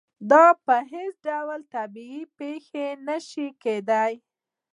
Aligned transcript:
دا 0.31 0.45
په 0.65 0.75
هېڅ 0.91 1.13
ډول 1.27 1.59
طبیعي 1.75 2.21
پېښه 2.37 2.85
نه 3.07 3.17
شي 3.29 3.47
کېدای. 3.63 4.13